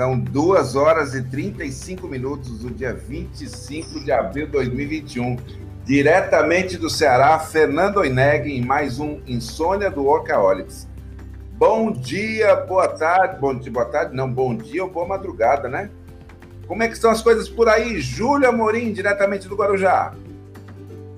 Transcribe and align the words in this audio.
São 0.00 0.18
2 0.18 0.76
horas 0.76 1.14
e 1.14 1.22
35 1.22 2.08
minutos 2.08 2.60
do 2.60 2.70
dia 2.70 2.94
25 2.94 4.00
de 4.00 4.10
abril 4.10 4.46
de 4.46 4.52
2021. 4.52 5.36
Diretamente 5.84 6.78
do 6.78 6.88
Ceará, 6.88 7.38
Fernando 7.38 7.98
Oineg 7.98 8.50
em 8.50 8.64
mais 8.64 8.98
um 8.98 9.20
Insônia 9.26 9.90
do 9.90 10.04
Workaholics. 10.04 10.88
Bom 11.52 11.92
dia, 11.92 12.56
boa 12.56 12.88
tarde, 12.88 13.38
bom 13.38 13.54
dia, 13.54 13.70
boa 13.70 13.84
tarde, 13.84 14.16
não, 14.16 14.32
bom 14.32 14.56
dia 14.56 14.82
ou 14.82 14.90
boa 14.90 15.06
madrugada, 15.06 15.68
né? 15.68 15.90
Como 16.66 16.82
é 16.82 16.88
que 16.88 16.94
estão 16.94 17.10
as 17.10 17.20
coisas 17.20 17.46
por 17.46 17.68
aí? 17.68 18.00
Júlio 18.00 18.48
Amorim, 18.48 18.94
diretamente 18.94 19.48
do 19.48 19.54
Guarujá. 19.54 20.14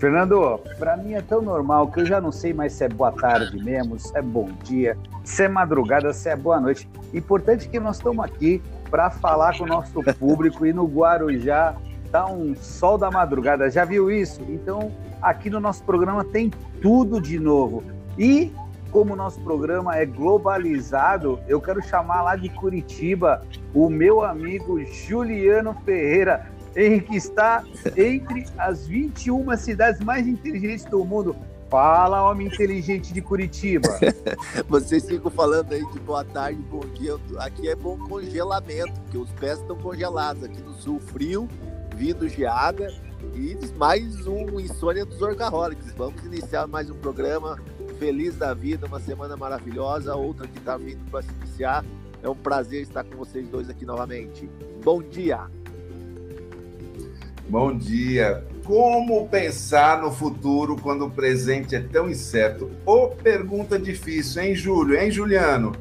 Fernando, 0.02 0.58
para 0.80 0.96
mim 0.96 1.14
é 1.14 1.22
tão 1.22 1.40
normal 1.40 1.86
que 1.86 2.00
eu 2.00 2.04
já 2.04 2.20
não 2.20 2.32
sei 2.32 2.52
mais 2.52 2.72
se 2.72 2.82
é 2.82 2.88
boa 2.88 3.12
tarde 3.12 3.56
mesmo, 3.62 3.96
se 4.00 4.18
é 4.18 4.20
bom 4.20 4.50
dia, 4.64 4.98
se 5.22 5.44
é 5.44 5.48
madrugada, 5.48 6.12
se 6.12 6.28
é 6.28 6.34
boa 6.34 6.58
noite. 6.58 6.88
Importante 7.14 7.68
que 7.68 7.78
nós 7.78 7.98
estamos 7.98 8.24
aqui 8.24 8.60
para 8.92 9.08
falar 9.08 9.56
com 9.56 9.64
o 9.64 9.66
nosso 9.66 10.02
público 10.18 10.66
e 10.66 10.72
no 10.72 10.84
Guarujá 10.84 11.74
tá 12.10 12.26
um 12.26 12.54
sol 12.54 12.98
da 12.98 13.10
madrugada. 13.10 13.70
Já 13.70 13.86
viu 13.86 14.10
isso? 14.10 14.42
Então, 14.50 14.92
aqui 15.22 15.48
no 15.48 15.58
nosso 15.58 15.82
programa 15.82 16.22
tem 16.22 16.50
tudo 16.82 17.18
de 17.18 17.40
novo. 17.40 17.82
E 18.18 18.52
como 18.90 19.14
o 19.14 19.16
nosso 19.16 19.40
programa 19.40 19.96
é 19.96 20.04
globalizado, 20.04 21.40
eu 21.48 21.58
quero 21.58 21.82
chamar 21.82 22.20
lá 22.20 22.36
de 22.36 22.50
Curitiba 22.50 23.40
o 23.72 23.88
meu 23.88 24.22
amigo 24.22 24.78
Juliano 24.84 25.74
Ferreira 25.86 26.52
que 26.74 27.16
está 27.16 27.64
entre 27.96 28.46
as 28.58 28.86
21 28.86 29.56
cidades 29.56 30.00
mais 30.02 30.26
inteligentes 30.26 30.84
do 30.84 31.02
mundo. 31.02 31.34
Fala, 31.72 32.30
homem 32.30 32.48
inteligente 32.48 33.14
de 33.14 33.22
Curitiba. 33.22 33.88
Vocês 34.68 35.06
ficam 35.06 35.30
falando 35.30 35.72
aí 35.72 35.82
de 35.90 35.98
boa 36.00 36.22
tarde, 36.22 36.60
bom 36.70 36.80
dia. 36.80 37.14
Aqui 37.38 37.66
é 37.66 37.74
bom 37.74 37.96
congelamento, 37.96 39.00
porque 39.00 39.16
os 39.16 39.30
pés 39.30 39.58
estão 39.58 39.74
congelados. 39.78 40.44
Aqui 40.44 40.60
no 40.60 40.74
sul, 40.74 41.00
frio, 41.00 41.48
vindo 41.96 42.28
geada. 42.28 42.92
E 43.34 43.56
mais 43.78 44.26
um 44.26 44.60
Insônia 44.60 45.06
dos 45.06 45.22
Orcaholics. 45.22 45.94
Vamos 45.96 46.22
iniciar 46.26 46.66
mais 46.66 46.90
um 46.90 46.94
programa. 46.98 47.58
Feliz 47.98 48.36
da 48.36 48.52
vida, 48.52 48.86
uma 48.86 49.00
semana 49.00 49.34
maravilhosa. 49.34 50.14
Outra 50.14 50.46
que 50.46 50.58
está 50.58 50.76
vindo 50.76 51.10
para 51.10 51.22
se 51.22 51.30
iniciar. 51.40 51.82
É 52.22 52.28
um 52.28 52.36
prazer 52.36 52.82
estar 52.82 53.02
com 53.02 53.16
vocês 53.16 53.48
dois 53.48 53.70
aqui 53.70 53.86
novamente. 53.86 54.46
Bom 54.84 55.02
dia! 55.02 55.48
Bom 57.48 57.74
dia. 57.74 58.46
Como 58.64 59.28
pensar 59.28 60.00
no 60.00 60.12
futuro 60.12 60.76
quando 60.76 61.06
o 61.06 61.10
presente 61.10 61.74
é 61.74 61.80
tão 61.80 62.08
incerto? 62.08 62.70
Ô, 62.86 63.08
pergunta 63.08 63.76
difícil, 63.78 64.40
hein, 64.40 64.54
Júlio? 64.54 64.96
Hein, 64.96 65.10
Juliano? 65.10 65.72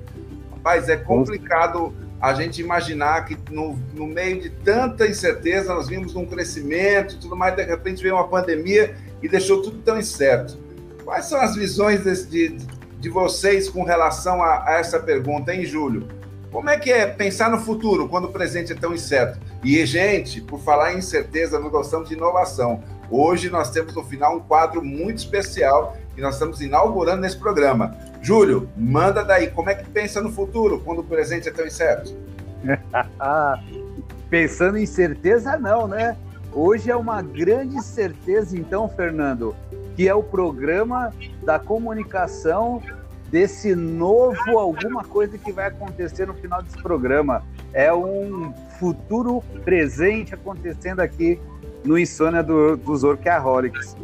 Rapaz, 0.51 0.89
é 0.89 0.97
complicado 0.97 1.93
a 2.19 2.33
gente 2.33 2.59
imaginar 2.59 3.25
que 3.25 3.37
no, 3.51 3.77
no 3.93 4.07
meio 4.07 4.41
de 4.41 4.49
tanta 4.49 5.07
incerteza 5.07 5.73
nós 5.73 5.87
vimos 5.87 6.15
um 6.15 6.25
crescimento 6.25 7.15
e 7.15 7.17
tudo 7.19 7.35
mais, 7.35 7.55
de 7.55 7.63
repente 7.63 8.01
veio 8.01 8.15
uma 8.15 8.27
pandemia 8.27 8.95
e 9.21 9.29
deixou 9.29 9.61
tudo 9.61 9.79
tão 9.79 9.99
incerto. 9.99 10.57
Quais 11.03 11.25
são 11.25 11.39
as 11.39 11.55
visões 11.55 12.03
desse, 12.03 12.27
de, 12.27 12.57
de 12.99 13.09
vocês 13.09 13.69
com 13.69 13.83
relação 13.83 14.41
a, 14.41 14.67
a 14.67 14.73
essa 14.79 14.99
pergunta, 14.99 15.53
hein, 15.53 15.65
Júlio? 15.65 16.07
Como 16.51 16.69
é 16.69 16.77
que 16.77 16.91
é 16.91 17.05
pensar 17.05 17.49
no 17.49 17.59
futuro 17.59 18.09
quando 18.09 18.25
o 18.25 18.31
presente 18.31 18.71
é 18.71 18.75
tão 18.75 18.93
incerto? 18.93 19.39
E, 19.63 19.85
gente, 19.85 20.41
por 20.41 20.59
falar 20.59 20.93
em 20.93 20.97
incerteza, 20.97 21.59
nós 21.59 21.71
gostamos 21.71 22.09
de 22.09 22.15
inovação. 22.15 22.83
Hoje 23.11 23.49
nós 23.49 23.69
temos 23.69 23.93
no 23.93 24.03
final 24.03 24.37
um 24.37 24.39
quadro 24.39 24.83
muito 24.83 25.19
especial 25.19 25.95
que 26.15 26.21
nós 26.21 26.35
estamos 26.35 26.61
inaugurando 26.61 27.21
nesse 27.21 27.37
programa. 27.37 27.95
Júlio, 28.21 28.69
manda 28.75 29.23
daí, 29.23 29.51
como 29.51 29.69
é 29.69 29.75
que 29.75 29.87
pensa 29.89 30.21
no 30.21 30.31
futuro 30.31 30.79
quando 30.79 30.99
o 30.99 31.03
presente 31.03 31.47
é 31.47 31.51
tão 31.51 31.65
incerto? 31.65 32.15
Pensando 34.29 34.77
em 34.77 34.85
certeza, 34.85 35.57
não, 35.57 35.87
né? 35.87 36.17
Hoje 36.53 36.89
é 36.89 36.95
uma 36.95 37.21
grande 37.21 37.81
certeza, 37.83 38.57
então, 38.57 38.89
Fernando, 38.89 39.55
que 39.95 40.07
é 40.07 40.15
o 40.15 40.23
programa 40.23 41.13
da 41.43 41.59
comunicação 41.59 42.81
desse 43.29 43.75
novo 43.75 44.59
alguma 44.59 45.03
coisa 45.03 45.37
que 45.37 45.51
vai 45.51 45.67
acontecer 45.67 46.25
no 46.25 46.33
final 46.33 46.61
desse 46.61 46.81
programa. 46.81 47.43
É 47.73 47.93
um 47.93 48.53
futuro 48.81 49.43
presente 49.63 50.33
acontecendo 50.33 51.01
aqui 51.01 51.39
no 51.85 51.99
Insônia 51.99 52.41
do, 52.41 52.75
dos 52.75 53.03
Orcaholics. 53.03 53.95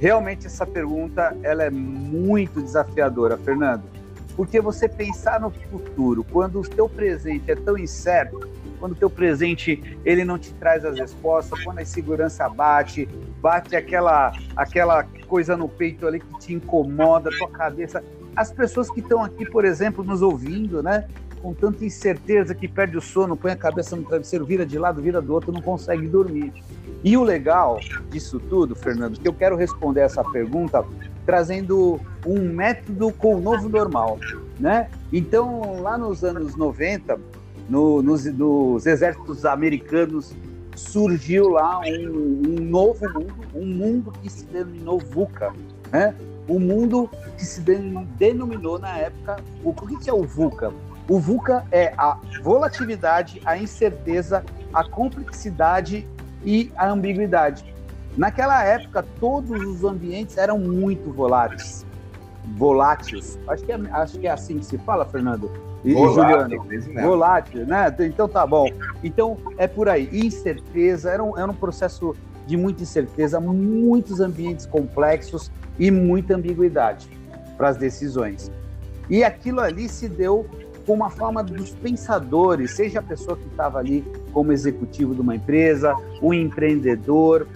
Realmente 0.00 0.46
essa 0.46 0.66
pergunta 0.66 1.36
ela 1.42 1.64
é 1.64 1.70
muito 1.70 2.62
desafiadora, 2.62 3.36
Fernando. 3.36 3.82
Porque 4.34 4.58
você 4.58 4.88
pensar 4.88 5.38
no 5.38 5.50
futuro, 5.50 6.24
quando 6.24 6.60
o 6.60 6.62
teu 6.62 6.88
presente 6.88 7.50
é 7.50 7.54
tão 7.54 7.76
incerto, 7.76 8.48
quando 8.80 8.92
o 8.92 8.96
teu 8.96 9.10
presente 9.10 9.98
ele 10.02 10.24
não 10.24 10.38
te 10.38 10.54
traz 10.54 10.82
as 10.82 10.98
respostas, 10.98 11.62
quando 11.62 11.80
a 11.80 11.82
insegurança 11.82 12.48
bate, 12.48 13.06
bate 13.42 13.76
aquela 13.76 14.32
aquela 14.56 15.04
coisa 15.28 15.58
no 15.58 15.68
peito 15.68 16.06
ali 16.06 16.20
que 16.20 16.38
te 16.38 16.54
incomoda, 16.54 17.30
tua 17.38 17.50
cabeça 17.50 18.02
as 18.34 18.50
pessoas 18.50 18.90
que 18.90 19.00
estão 19.00 19.22
aqui, 19.22 19.44
por 19.44 19.62
exemplo, 19.62 20.02
nos 20.02 20.22
ouvindo, 20.22 20.82
né? 20.82 21.06
Com 21.42 21.52
tanta 21.52 21.84
incerteza 21.84 22.54
que 22.54 22.68
perde 22.68 22.96
o 22.96 23.00
sono, 23.00 23.36
põe 23.36 23.50
a 23.50 23.56
cabeça 23.56 23.96
no 23.96 24.04
travesseiro, 24.04 24.44
vira 24.44 24.64
de 24.64 24.78
lado, 24.78 25.02
vira 25.02 25.20
do 25.20 25.34
outro, 25.34 25.50
não 25.50 25.60
consegue 25.60 26.06
dormir. 26.06 26.52
E 27.02 27.16
o 27.16 27.24
legal 27.24 27.80
disso 28.10 28.38
tudo, 28.38 28.76
Fernando, 28.76 29.18
que 29.18 29.26
eu 29.26 29.32
quero 29.32 29.56
responder 29.56 30.02
essa 30.02 30.22
pergunta 30.22 30.84
trazendo 31.26 32.00
um 32.24 32.52
método 32.52 33.12
com 33.12 33.36
o 33.36 33.40
novo 33.40 33.68
normal, 33.68 34.18
né? 34.58 34.88
Então, 35.12 35.80
lá 35.80 35.98
nos 35.98 36.22
anos 36.22 36.54
90, 36.54 37.18
no, 37.68 38.02
nos, 38.02 38.24
nos 38.24 38.86
exércitos 38.86 39.44
americanos, 39.44 40.32
surgiu 40.76 41.48
lá 41.48 41.80
um, 41.80 42.42
um 42.46 42.60
novo 42.60 43.08
mundo, 43.12 43.34
um 43.54 43.66
mundo 43.66 44.12
que 44.22 44.30
se 44.30 44.44
denominou 44.46 44.98
VUCA, 44.98 45.52
né? 45.90 46.14
o 46.48 46.58
mundo 46.58 47.08
que 47.36 47.44
se 47.44 47.60
denominou 48.18 48.78
na 48.78 48.96
época. 48.98 49.36
O 49.64 49.72
que 49.72 50.10
é 50.10 50.12
o 50.12 50.22
VUCA? 50.22 50.72
O 51.08 51.18
VUCA 51.18 51.64
é 51.72 51.92
a 51.98 52.18
volatilidade, 52.42 53.40
a 53.44 53.56
incerteza, 53.56 54.44
a 54.72 54.84
complexidade 54.84 56.08
e 56.44 56.72
a 56.76 56.88
ambiguidade. 56.88 57.72
Naquela 58.16 58.62
época, 58.62 59.04
todos 59.18 59.62
os 59.62 59.84
ambientes 59.84 60.36
eram 60.36 60.58
muito 60.58 61.12
voláteis. 61.12 61.86
Voláteis. 62.56 63.38
Acho 63.48 63.64
que 63.64 63.72
é, 63.72 63.80
acho 63.92 64.18
que 64.18 64.26
é 64.26 64.30
assim 64.30 64.58
que 64.58 64.66
se 64.66 64.78
fala, 64.78 65.04
Fernando. 65.04 65.50
E, 65.84 65.94
Volátil, 65.94 66.62
Juliano. 66.62 67.08
Volátil, 67.08 67.66
né? 67.66 67.94
Então 68.00 68.28
tá 68.28 68.46
bom. 68.46 68.68
Então 69.02 69.36
é 69.58 69.66
por 69.66 69.88
aí. 69.88 70.08
Incerteza, 70.12 71.10
era 71.10 71.22
um, 71.22 71.36
era 71.38 71.50
um 71.50 71.54
processo 71.54 72.14
de 72.46 72.56
muita 72.56 72.82
incerteza, 72.82 73.40
muitos 73.40 74.20
ambientes 74.20 74.66
complexos 74.66 75.50
e 75.78 75.90
muita 75.90 76.34
ambiguidade 76.34 77.08
para 77.56 77.68
as 77.68 77.76
decisões. 77.76 78.50
E 79.08 79.24
aquilo 79.24 79.60
ali 79.60 79.88
se 79.88 80.08
deu 80.08 80.46
com 80.86 80.94
uma 80.94 81.10
forma 81.10 81.42
dos 81.42 81.70
pensadores, 81.70 82.72
seja 82.72 82.98
a 83.00 83.02
pessoa 83.02 83.36
que 83.36 83.46
estava 83.46 83.78
ali 83.78 84.04
como 84.32 84.52
executivo 84.52 85.14
de 85.14 85.20
uma 85.20 85.36
empresa, 85.36 85.94
o 86.20 86.34
empreendedor, 86.34 87.46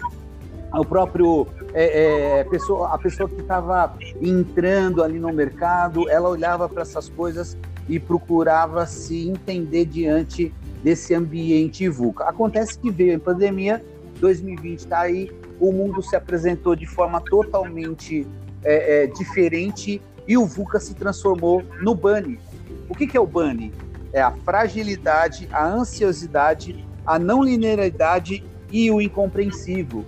o 0.72 0.84
próprio 0.84 1.46
é, 1.72 2.40
é, 2.40 2.44
pessoa, 2.44 2.94
a 2.94 2.98
pessoa 2.98 3.28
que 3.28 3.40
estava 3.40 3.94
entrando 4.20 5.02
ali 5.02 5.18
no 5.18 5.32
mercado, 5.32 6.08
ela 6.08 6.28
olhava 6.28 6.68
para 6.68 6.82
essas 6.82 7.08
coisas 7.08 7.56
e 7.88 7.98
procurava 7.98 8.86
se 8.86 9.28
entender 9.28 9.86
diante 9.86 10.52
desse 10.82 11.14
ambiente 11.14 11.88
VUCA. 11.88 12.24
Acontece 12.24 12.78
que 12.78 12.90
veio 12.90 13.16
a 13.16 13.20
pandemia 13.20 13.82
2020 14.20 14.78
está 14.78 15.00
aí, 15.00 15.30
o 15.60 15.72
mundo 15.72 16.02
se 16.02 16.16
apresentou 16.16 16.74
de 16.74 16.86
forma 16.86 17.20
totalmente 17.20 18.26
é, 18.62 19.04
é, 19.04 19.06
diferente 19.06 20.00
e 20.26 20.36
o 20.36 20.44
VUCA 20.44 20.80
se 20.80 20.94
transformou 20.94 21.62
no 21.80 21.94
BANI. 21.94 22.38
O 22.88 22.94
que, 22.94 23.06
que 23.06 23.16
é 23.16 23.20
o 23.20 23.26
BANI? 23.26 23.72
É 24.12 24.20
a 24.20 24.30
fragilidade, 24.30 25.48
a 25.52 25.66
ansiosidade, 25.66 26.86
a 27.04 27.18
não 27.18 27.42
linearidade 27.42 28.44
e 28.70 28.90
o 28.90 29.00
incompreensível. 29.00 30.04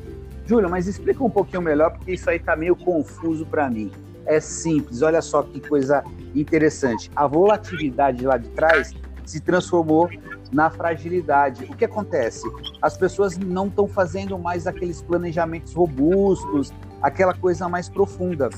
Júlia, 0.46 0.68
mas 0.68 0.86
explica 0.86 1.22
um 1.22 1.30
pouquinho 1.30 1.60
melhor, 1.60 1.90
porque 1.90 2.12
isso 2.12 2.28
aí 2.30 2.38
está 2.38 2.56
meio 2.56 2.74
confuso 2.74 3.44
para 3.44 3.68
mim. 3.68 3.92
É 4.24 4.40
simples, 4.40 5.02
olha 5.02 5.20
só 5.20 5.42
que 5.42 5.60
coisa 5.60 6.02
interessante. 6.34 7.10
A 7.14 7.26
volatilidade 7.26 8.24
lá 8.24 8.36
de 8.36 8.48
trás 8.50 8.94
se 9.24 9.40
transformou 9.40 10.08
na 10.50 10.70
fragilidade. 10.70 11.64
O 11.64 11.76
que 11.76 11.84
acontece? 11.84 12.50
As 12.80 12.96
pessoas 12.96 13.36
não 13.36 13.66
estão 13.66 13.86
fazendo 13.86 14.38
mais 14.38 14.66
aqueles 14.66 15.02
planejamentos 15.02 15.74
robustos, 15.74 16.72
aquela 17.02 17.34
coisa 17.34 17.68
mais 17.68 17.88
profunda, 17.88 18.48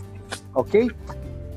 ok? 0.55 0.91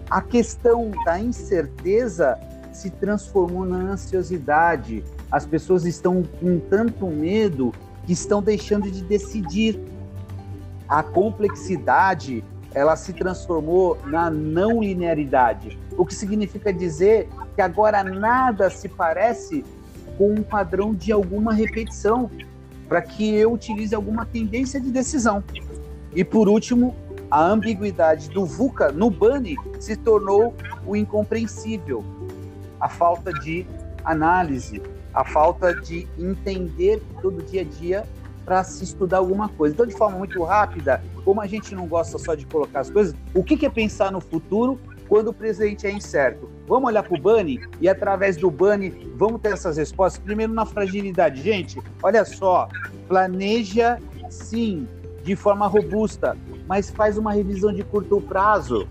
A 0.09 0.21
questão 0.21 0.91
da 1.05 1.19
incerteza 1.19 2.39
se 2.73 2.89
transformou 2.89 3.65
na 3.65 3.77
ansiosidade. 3.77 5.03
As 5.31 5.45
pessoas 5.45 5.85
estão 5.85 6.23
com 6.39 6.59
tanto 6.59 7.07
medo 7.07 7.73
que 8.05 8.13
estão 8.13 8.41
deixando 8.41 8.89
de 8.89 9.03
decidir. 9.03 9.79
A 10.87 11.01
complexidade 11.01 12.43
ela 12.73 12.95
se 12.95 13.13
transformou 13.13 13.97
na 14.05 14.29
não 14.29 14.81
linearidade, 14.81 15.77
o 15.95 16.05
que 16.05 16.13
significa 16.13 16.73
dizer 16.73 17.29
que 17.55 17.61
agora 17.61 18.03
nada 18.03 18.69
se 18.69 18.89
parece 18.89 19.63
com 20.17 20.33
um 20.33 20.43
padrão 20.43 20.93
de 20.93 21.11
alguma 21.11 21.53
repetição, 21.53 22.29
para 22.87 23.01
que 23.01 23.33
eu 23.33 23.53
utilize 23.53 23.93
alguma 23.93 24.25
tendência 24.25 24.79
de 24.79 24.91
decisão. 24.91 25.43
E 26.15 26.23
por 26.23 26.49
último, 26.49 26.95
a 27.29 27.43
ambiguidade 27.43 28.29
do 28.29 28.45
VUCA 28.45 28.91
no 28.91 29.09
BANI 29.09 29.55
se 29.79 29.95
tornou 29.95 30.53
o 30.85 30.95
incompreensível, 30.95 32.03
a 32.83 32.89
falta 32.89 33.31
de 33.31 33.65
análise, 34.03 34.81
a 35.13 35.23
falta 35.23 35.73
de 35.73 36.05
entender 36.19 37.01
todo 37.21 37.41
dia 37.41 37.61
a 37.61 37.63
dia 37.63 38.03
para 38.43 38.61
se 38.61 38.83
estudar 38.83 39.19
alguma 39.19 39.47
coisa. 39.47 39.73
Então, 39.73 39.85
de 39.85 39.93
forma 39.93 40.17
muito 40.17 40.43
rápida, 40.43 41.01
como 41.23 41.39
a 41.39 41.47
gente 41.47 41.73
não 41.73 41.87
gosta 41.87 42.17
só 42.17 42.35
de 42.35 42.45
colocar 42.45 42.81
as 42.81 42.89
coisas, 42.89 43.15
o 43.33 43.41
que 43.41 43.65
é 43.65 43.69
pensar 43.69 44.11
no 44.11 44.19
futuro 44.19 44.77
quando 45.07 45.29
o 45.29 45.33
presente 45.33 45.87
é 45.87 45.91
incerto? 45.93 46.49
Vamos 46.67 46.89
olhar 46.89 47.03
para 47.03 47.17
o 47.17 47.21
Bunny 47.21 47.61
e, 47.79 47.87
através 47.87 48.35
do 48.35 48.51
Bunny, 48.51 49.13
vamos 49.15 49.39
ter 49.39 49.53
essas 49.53 49.77
respostas. 49.77 50.21
Primeiro, 50.21 50.51
na 50.51 50.65
fragilidade. 50.65 51.41
Gente, 51.41 51.81
olha 52.01 52.25
só, 52.25 52.67
planeja 53.07 53.97
sim, 54.29 54.85
de 55.23 55.37
forma 55.37 55.67
robusta, 55.67 56.35
mas 56.67 56.89
faz 56.89 57.17
uma 57.17 57.31
revisão 57.31 57.71
de 57.71 57.81
curto 57.81 58.19
prazo, 58.19 58.89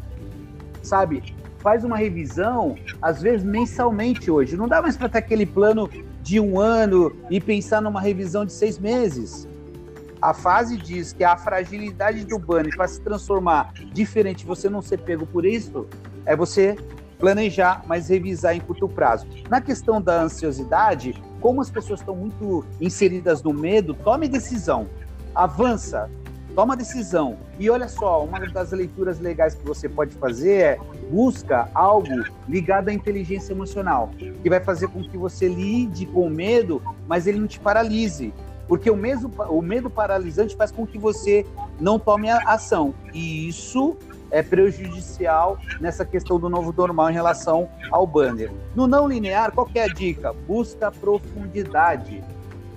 sabe? 0.82 1.22
Faz 1.62 1.84
uma 1.84 1.96
revisão, 1.96 2.76
às 3.00 3.22
vezes 3.22 3.44
mensalmente 3.44 4.28
hoje. 4.28 4.56
Não 4.56 4.66
dá 4.66 4.82
mais 4.82 4.96
para 4.96 5.08
ter 5.08 5.18
aquele 5.18 5.46
plano 5.46 5.88
de 6.20 6.40
um 6.40 6.58
ano 6.58 7.14
e 7.30 7.40
pensar 7.40 7.80
numa 7.80 8.00
revisão 8.00 8.44
de 8.44 8.52
seis 8.52 8.78
meses. 8.78 9.48
A 10.20 10.34
fase 10.34 10.76
diz 10.76 11.12
que 11.12 11.22
a 11.22 11.36
fragilidade 11.36 12.24
do 12.24 12.38
bunny 12.38 12.70
para 12.70 12.88
se 12.88 13.00
transformar 13.00 13.72
diferente, 13.92 14.44
você 14.44 14.68
não 14.68 14.82
ser 14.82 14.98
pego 14.98 15.24
por 15.24 15.44
isso, 15.46 15.86
é 16.26 16.34
você 16.34 16.76
planejar, 17.18 17.84
mas 17.86 18.08
revisar 18.08 18.56
em 18.56 18.60
curto 18.60 18.88
prazo. 18.88 19.26
Na 19.48 19.60
questão 19.60 20.02
da 20.02 20.22
ansiosidade, 20.22 21.14
como 21.40 21.60
as 21.60 21.70
pessoas 21.70 22.00
estão 22.00 22.16
muito 22.16 22.64
inseridas 22.80 23.40
no 23.40 23.52
medo, 23.52 23.94
tome 23.94 24.26
decisão, 24.26 24.88
avança, 25.32 26.10
toma 26.54 26.76
decisão. 26.76 27.36
E 27.58 27.68
olha 27.70 27.88
só, 27.88 28.24
uma 28.24 28.38
das 28.40 28.72
leituras 28.72 29.18
legais 29.18 29.54
que 29.54 29.64
você 29.64 29.88
pode 29.88 30.14
fazer 30.16 30.52
é 30.52 30.78
busca 31.10 31.68
algo 31.74 32.24
ligado 32.48 32.88
à 32.88 32.92
inteligência 32.92 33.52
emocional, 33.52 34.10
que 34.42 34.48
vai 34.48 34.60
fazer 34.60 34.88
com 34.88 35.02
que 35.02 35.16
você 35.16 35.48
lide 35.48 36.06
com 36.06 36.26
o 36.26 36.30
medo, 36.30 36.82
mas 37.06 37.26
ele 37.26 37.38
não 37.38 37.46
te 37.46 37.60
paralise. 37.60 38.32
Porque 38.68 38.90
o, 38.90 38.96
mesmo, 38.96 39.30
o 39.48 39.60
medo 39.60 39.90
paralisante 39.90 40.56
faz 40.56 40.70
com 40.70 40.86
que 40.86 40.98
você 40.98 41.44
não 41.80 41.98
tome 41.98 42.30
ação. 42.30 42.94
E 43.12 43.48
isso 43.48 43.96
é 44.30 44.42
prejudicial 44.42 45.58
nessa 45.78 46.04
questão 46.04 46.40
do 46.40 46.48
novo 46.48 46.72
normal 46.74 47.10
em 47.10 47.12
relação 47.12 47.68
ao 47.90 48.06
banner. 48.06 48.50
No 48.74 48.86
não 48.86 49.06
linear, 49.06 49.52
qual 49.52 49.68
é 49.74 49.82
a 49.82 49.88
dica? 49.88 50.32
Busca 50.32 50.90
profundidade, 50.90 52.24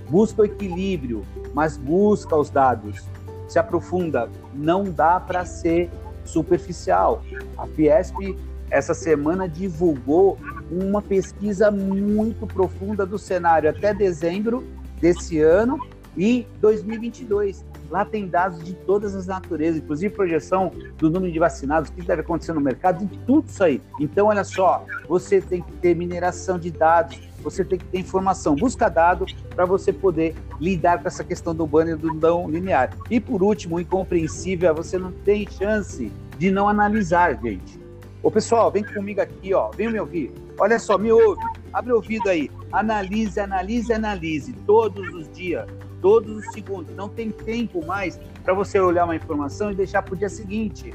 busca 0.10 0.42
o 0.42 0.46
equilíbrio, 0.46 1.26
mas 1.54 1.78
busca 1.78 2.36
os 2.36 2.50
dados. 2.50 3.06
Se 3.48 3.60
aprofunda, 3.60 4.30
não 4.54 4.84
dá 4.84 5.20
para 5.20 5.46
ser 5.46 5.90
superficial. 6.24 7.22
A 7.58 7.68
Fiesp 7.68 8.36
essa 8.70 8.94
semana 8.94 9.48
divulgou 9.48 10.38
uma 10.72 11.02
pesquisa 11.02 11.70
muito 11.70 12.48
profunda 12.48 13.06
do 13.06 13.18
cenário 13.18 13.70
até 13.70 13.94
dezembro 13.94 14.64
desse 15.00 15.40
ano 15.40 15.80
e 16.18 16.48
2022. 16.60 17.64
Lá 17.90 18.04
tem 18.04 18.28
dados 18.28 18.64
de 18.64 18.74
todas 18.74 19.16
as 19.16 19.28
naturezas, 19.28 19.82
inclusive 19.82 20.14
projeção 20.16 20.72
do 20.98 21.10
número 21.10 21.32
de 21.32 21.38
vacinados, 21.38 21.90
o 21.90 21.94
que 21.94 22.02
deve 22.02 22.22
acontecer 22.22 22.54
no 22.54 22.62
mercado, 22.62 23.08
tem 23.08 23.20
tudo 23.28 23.48
isso 23.48 23.64
aí. 23.64 23.82
Então, 24.00 24.28
olha 24.28 24.44
só, 24.44 24.84
você 25.08 25.40
tem 25.40 25.62
que 25.62 25.72
ter 25.74 25.96
mineração 25.96 26.58
de 26.58 26.72
dados, 26.72 27.20
você 27.46 27.64
tem 27.64 27.78
que 27.78 27.86
ter 27.86 28.00
informação, 28.00 28.56
busca 28.56 28.90
dado 28.90 29.26
para 29.56 29.66
você 29.66 29.94
poder 29.94 30.36
lidar 30.60 31.02
com 31.02 31.08
essa 31.08 31.24
questão 31.24 31.54
do 31.54 31.66
banner 31.66 31.96
do 31.96 32.14
não 32.14 32.50
linear. 32.50 32.90
E 33.10 33.20
por 33.20 33.44
último, 33.44 33.80
incompreensível 33.80 34.74
você 34.74 34.98
não 34.98 35.12
tem 35.12 35.48
chance 35.48 36.12
de 36.38 36.52
não 36.52 36.68
analisar, 36.68 37.40
gente. 37.42 37.80
Ô 38.24 38.32
pessoal, 38.32 38.72
vem 38.72 38.84
comigo 38.84 39.22
aqui, 39.22 39.54
ó, 39.54 39.70
vem 39.70 39.92
me 39.92 40.00
ouvir. 40.00 40.34
Olha 40.60 40.80
só, 40.80 40.98
me 40.98 41.12
ouve, 41.12 41.44
abre 41.72 41.92
o 41.94 41.98
ouvido 41.98 42.28
aí. 42.28 42.50
Analise, 42.72 43.40
analise, 43.40 43.94
analise 43.94 44.54
todos 44.66 45.08
os 45.14 45.32
dias, 45.32 45.68
todos 46.02 46.38
os 46.38 46.52
segundos. 46.52 46.96
Não 46.96 47.08
tem 47.08 47.30
tempo 47.30 47.86
mais 47.86 48.20
para 48.44 48.54
você 48.56 48.80
olhar 48.80 49.06
uma 49.06 49.16
informação 49.16 49.72
e 49.72 49.76
deixar 49.76 50.02
para 50.02 50.16
o 50.16 50.18
dia 50.18 50.30
seguinte. 50.30 50.92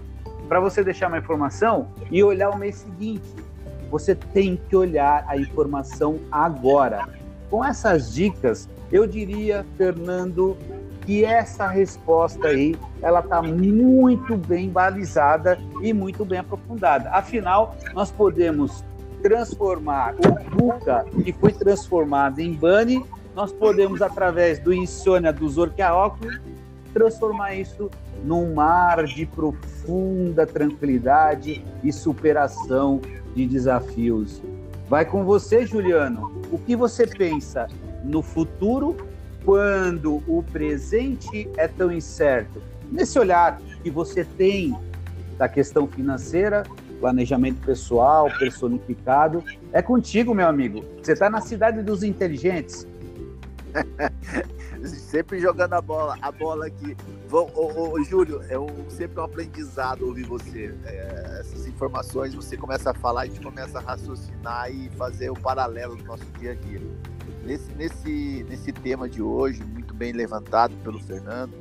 Para 0.48 0.58
você 0.58 0.82
deixar 0.82 1.06
uma 1.06 1.18
informação 1.18 1.92
e 2.10 2.20
olhar 2.24 2.50
o 2.50 2.58
mês 2.58 2.76
seguinte. 2.76 3.28
Você 3.90 4.14
tem 4.14 4.60
que 4.68 4.76
olhar 4.76 5.24
a 5.28 5.36
informação 5.36 6.18
agora. 6.30 7.08
Com 7.50 7.64
essas 7.64 8.14
dicas, 8.14 8.68
eu 8.92 9.06
diria, 9.06 9.66
Fernando, 9.76 10.56
que 11.04 11.24
essa 11.24 11.66
resposta 11.66 12.48
aí 12.48 12.76
ela 13.02 13.20
está 13.20 13.42
muito 13.42 14.36
bem 14.36 14.68
balizada 14.68 15.58
e 15.82 15.92
muito 15.92 16.24
bem 16.24 16.38
aprofundada. 16.38 17.10
Afinal, 17.10 17.76
nós 17.94 18.10
podemos 18.10 18.84
transformar 19.22 20.14
o 20.14 20.56
Buca, 20.56 21.04
que 21.24 21.32
foi 21.32 21.52
transformado 21.52 22.38
em 22.38 22.52
Bunny, 22.52 23.04
nós 23.34 23.52
podemos, 23.52 24.02
através 24.02 24.58
do 24.58 24.72
insônia 24.72 25.32
do 25.32 25.48
Zorquiaóculo, 25.48 26.30
transformar 26.92 27.54
isso 27.54 27.90
num 28.24 28.54
mar 28.54 29.04
de 29.04 29.24
profunda 29.24 30.46
tranquilidade 30.46 31.64
e 31.82 31.92
superação 31.92 33.00
de 33.34 33.46
desafios. 33.46 34.42
Vai 34.88 35.04
com 35.04 35.24
você, 35.24 35.64
Juliano. 35.64 36.32
O 36.50 36.58
que 36.58 36.74
você 36.74 37.06
pensa 37.06 37.68
no 38.04 38.22
futuro 38.22 38.96
quando 39.44 40.22
o 40.26 40.42
presente 40.42 41.48
é 41.56 41.68
tão 41.68 41.92
incerto? 41.92 42.60
Nesse 42.90 43.18
olhar 43.18 43.60
que 43.82 43.90
você 43.90 44.24
tem 44.24 44.76
da 45.38 45.48
questão 45.48 45.86
financeira, 45.86 46.64
planejamento 47.00 47.64
pessoal, 47.64 48.28
personificado, 48.38 49.42
é 49.72 49.80
contigo, 49.80 50.34
meu 50.34 50.48
amigo. 50.48 50.84
Você 51.02 51.12
está 51.12 51.30
na 51.30 51.40
cidade 51.40 51.82
dos 51.82 52.02
inteligentes. 52.02 52.86
sempre 55.10 55.40
jogando 55.40 55.74
a 55.74 55.80
bola, 55.80 56.16
a 56.20 56.30
bola 56.30 56.66
aqui. 56.66 56.96
Ô, 57.30 57.48
ô, 57.54 57.90
ô, 57.92 58.04
Júlio, 58.04 58.42
é 58.48 58.58
um, 58.58 58.68
sempre 58.88 59.20
um 59.20 59.24
aprendizado 59.24 60.06
ouvir 60.06 60.24
você. 60.24 60.74
É, 60.84 61.29
informações, 61.80 62.34
você 62.34 62.58
começa 62.58 62.90
a 62.90 62.94
falar, 62.94 63.22
a 63.22 63.26
gente 63.26 63.40
começa 63.40 63.78
a 63.78 63.80
raciocinar 63.80 64.70
e 64.70 64.90
fazer 64.90 65.30
o 65.30 65.34
paralelo 65.34 65.96
do 65.96 66.04
nosso 66.04 66.24
dia 66.38 66.52
a 66.52 66.54
dia. 66.54 66.80
Nesse, 67.42 67.72
nesse, 67.72 68.46
nesse 68.46 68.70
tema 68.70 69.08
de 69.08 69.22
hoje, 69.22 69.64
muito 69.64 69.94
bem 69.94 70.12
levantado 70.12 70.76
pelo 70.84 71.00
Fernando, 71.00 71.54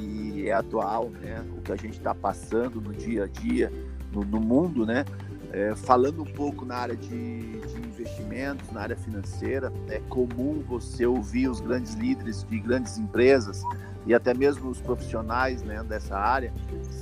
e 0.00 0.48
é 0.48 0.52
atual, 0.52 1.10
né? 1.10 1.44
O 1.58 1.60
que 1.60 1.72
a 1.72 1.76
gente 1.76 1.98
está 1.98 2.14
passando 2.14 2.80
no 2.80 2.94
dia 2.94 3.24
a 3.24 3.26
dia, 3.26 3.70
no, 4.10 4.24
no 4.24 4.40
mundo, 4.40 4.86
né? 4.86 5.04
É, 5.52 5.74
falando 5.74 6.22
um 6.22 6.32
pouco 6.32 6.64
na 6.64 6.76
área 6.76 6.96
de, 6.96 7.08
de, 7.08 7.76
investimentos, 7.86 8.70
na 8.70 8.80
área 8.80 8.96
financeira, 8.96 9.70
é 9.88 10.00
comum 10.08 10.62
você 10.66 11.04
ouvir 11.04 11.48
os 11.48 11.60
grandes 11.60 11.94
líderes 11.94 12.46
de 12.48 12.58
grandes 12.60 12.96
empresas 12.96 13.62
e 14.06 14.14
até 14.14 14.32
mesmo 14.32 14.70
os 14.70 14.80
profissionais 14.80 15.62
né, 15.62 15.82
dessa 15.82 16.16
área 16.16 16.52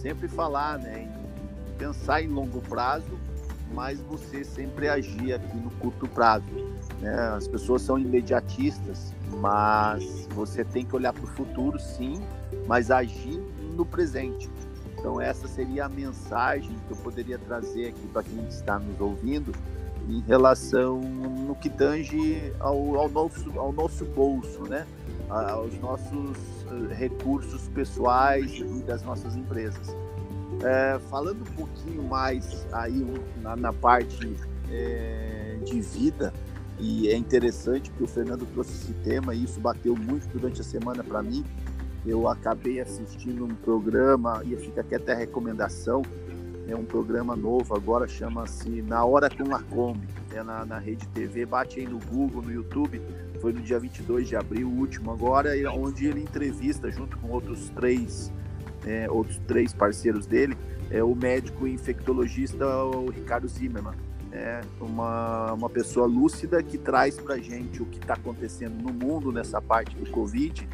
sempre 0.01 0.29
falar 0.29 0.79
né, 0.79 1.07
pensar 1.79 2.23
em 2.23 2.29
longo 2.29 2.61
prazo, 2.63 3.19
mas 3.73 4.01
você 4.01 4.45
sempre 4.45 4.89
agir 4.89 5.33
aqui 5.33 5.57
no 5.57 5.71
curto 5.73 6.09
prazo. 6.09 6.45
Né? 7.01 7.15
As 7.37 7.47
pessoas 7.47 7.83
são 7.83 7.99
imediatistas, 7.99 9.15
mas 9.41 10.27
você 10.35 10.65
tem 10.65 10.85
que 10.85 10.97
olhar 10.97 11.13
para 11.13 11.25
o 11.25 11.29
futuro, 11.29 11.79
sim, 11.79 12.21
mas 12.67 12.91
agir 12.91 13.41
no 13.75 13.87
presente. 13.87 14.51
Então, 14.99 15.21
essa 15.21 15.47
seria 15.47 15.85
a 15.85 15.89
mensagem 15.89 16.77
que 16.87 16.91
eu 16.93 16.97
poderia 16.97 17.39
trazer 17.39 17.89
aqui 17.89 18.07
para 18.09 18.25
quem 18.25 18.45
está 18.49 18.79
nos 18.79 19.01
ouvindo 19.01 19.53
em 20.09 20.21
relação 20.23 21.01
no 21.01 21.55
que 21.55 21.71
tange 21.71 22.53
ao, 22.59 22.97
ao, 22.97 23.09
nosso, 23.09 23.59
ao 23.59 23.73
nosso 23.73 24.05
bolso, 24.07 24.63
né? 24.63 24.87
aos 25.29 25.79
nossos 25.79 26.37
eh, 26.67 26.95
recursos 26.95 27.69
pessoais 27.69 28.51
e 28.59 28.83
das 28.83 29.03
nossas 29.03 29.37
empresas. 29.37 29.95
É, 30.65 30.99
falando 31.11 31.43
um 31.43 31.55
pouquinho 31.55 32.03
mais 32.03 32.67
aí 32.73 33.07
na, 33.41 33.55
na 33.55 33.73
parte 33.73 34.37
é, 34.71 35.57
de 35.65 35.81
vida, 35.81 36.33
e 36.81 37.09
é 37.09 37.17
interessante 37.17 37.91
que 37.91 38.03
o 38.03 38.07
Fernando 38.07 38.47
trouxe 38.53 38.73
esse 38.73 38.93
tema 39.05 39.35
e 39.35 39.45
isso 39.45 39.61
bateu 39.61 39.97
muito 39.97 40.29
durante 40.29 40.61
a 40.61 40.65
semana 40.65 41.03
para 41.03 41.23
mim, 41.23 41.45
eu 42.07 42.29
acabei 42.29 42.81
assistindo 42.81 43.45
um 43.45 43.55
programa, 43.55 44.43
e 44.45 44.57
fica 44.57 44.81
aqui 44.81 44.95
até 44.95 45.13
a 45.13 45.17
recomendação, 45.17 46.03
é 46.69 46.77
um 46.77 46.85
programa 46.85 47.35
novo 47.35 47.75
agora, 47.75 48.07
chama-se 48.07 48.83
Na 48.83 49.05
Hora 49.05 49.29
com 49.31 49.49
Lacombe, 49.49 50.07
é 50.33 50.43
na, 50.43 50.65
na 50.65 50.79
Rede 50.79 51.07
TV, 51.09 51.47
bate 51.47 51.81
aí 51.81 51.87
no 51.87 51.99
Google, 51.99 52.43
no 52.43 52.53
YouTube, 52.53 53.01
foi 53.41 53.53
no 53.53 53.61
dia 53.61 53.79
22 53.79 54.29
de 54.29 54.37
abril, 54.37 54.69
o 54.69 54.79
último 54.79 55.11
agora, 55.11 55.51
onde 55.73 56.07
ele 56.07 56.21
entrevista, 56.21 56.91
junto 56.91 57.17
com 57.19 57.29
outros 57.29 57.71
três, 57.71 58.31
é, 58.89 59.11
outros 59.11 59.39
três 59.47 59.73
parceiros 59.73 60.27
dele, 60.27 60.57
é 60.91 61.03
o 61.05 61.15
médico 61.15 61.67
infectologista 61.67 62.67
o 62.67 63.11
Ricardo 63.11 63.47
Zimmermann. 63.47 63.95
é 64.33 64.61
uma, 64.81 65.53
uma 65.53 65.69
pessoa 65.69 66.07
lúcida 66.07 66.63
que 66.63 66.79
traz 66.79 67.19
para 67.19 67.37
gente 67.39 67.83
o 67.83 67.87
que 67.87 67.99
está 67.99 68.15
acontecendo 68.15 68.83
no 68.83 68.93
mundo 68.93 69.31
nessa 69.31 69.61
parte 69.61 69.95
do 69.97 70.11
Covid 70.11 70.67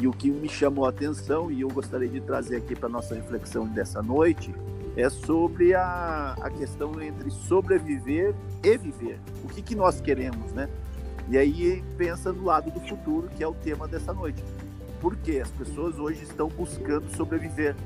e 0.00 0.06
o 0.08 0.12
que 0.12 0.30
me 0.30 0.48
chamou 0.48 0.86
a 0.86 0.88
atenção 0.88 1.50
e 1.50 1.60
eu 1.60 1.68
gostaria 1.68 2.08
de 2.08 2.20
trazer 2.20 2.56
aqui 2.56 2.74
para 2.74 2.88
nossa 2.88 3.14
reflexão 3.14 3.66
dessa 3.66 4.02
noite 4.02 4.54
é 4.96 5.08
sobre 5.08 5.74
a, 5.74 6.36
a 6.40 6.50
questão 6.50 7.00
entre 7.02 7.30
sobreviver 7.30 8.34
e 8.62 8.76
viver. 8.76 9.18
O 9.42 9.48
que, 9.48 9.60
que 9.60 9.74
nós 9.74 10.00
queremos, 10.00 10.52
né? 10.52 10.68
E 11.28 11.36
aí 11.38 11.82
pensa 11.96 12.32
do 12.32 12.44
lado 12.44 12.70
do 12.70 12.80
futuro, 12.80 13.28
que 13.28 13.42
é 13.42 13.46
o 13.46 13.54
tema 13.54 13.88
dessa 13.88 14.12
noite. 14.12 14.42
Porque 15.04 15.38
as 15.38 15.50
pessoas 15.50 15.98
hoje 15.98 16.22
estão 16.22 16.48
buscando 16.48 17.14
sobreviver, 17.14 17.76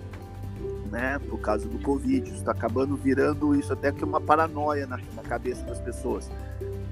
né? 0.89 1.19
Por 1.19 1.41
causa 1.41 1.69
do 1.69 1.77
Covid, 1.81 2.31
está 2.31 2.53
acabando 2.53 2.95
virando 2.95 3.57
isso 3.57 3.73
até 3.73 3.91
que 3.91 4.05
uma 4.05 4.21
paranoia 4.21 4.87
na, 4.87 5.01
na 5.17 5.23
cabeça 5.25 5.65
das 5.65 5.81
pessoas. 5.81 6.31